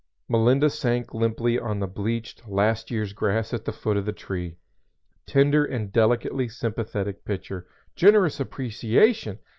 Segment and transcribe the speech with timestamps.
[0.27, 4.57] "_Melinda sank limply on the bleached, last year's grass at the foot of the tree.
[5.27, 9.37] "Tender and delicately sympathetic picture" "Generous appreciation!"